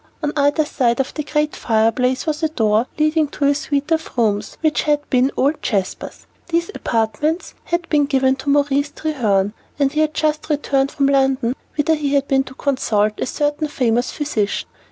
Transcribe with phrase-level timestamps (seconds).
[0.23, 4.17] On either side of the great fireplace was a door leading to a suite of
[4.17, 6.25] rooms which had been old Sir Jasper's.
[6.47, 11.55] These apartments had been given to Maurice Treherne, and he had just returned from London,
[11.77, 14.67] whither he had been to consult a certain famous physician.